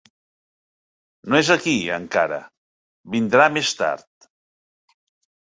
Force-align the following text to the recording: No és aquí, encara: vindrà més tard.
No 1.33 1.37
és 1.39 1.51
aquí, 1.55 1.73
encara: 1.97 2.41
vindrà 3.17 3.47
més 3.61 3.75
tard. 3.85 4.31